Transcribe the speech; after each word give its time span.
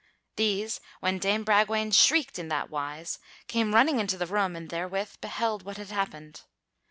These, 0.35 0.81
when 0.99 1.19
Dame 1.19 1.43
Bragwaine 1.43 1.91
shrieked 1.91 2.39
in 2.39 2.47
that 2.47 2.71
wise, 2.71 3.19
came 3.45 3.75
running 3.75 3.99
into 3.99 4.17
the 4.17 4.25
room 4.25 4.55
and 4.55 4.67
therewith 4.71 5.17
beheld 5.21 5.61
what 5.61 5.77
had 5.77 5.89
happened. 5.89 6.41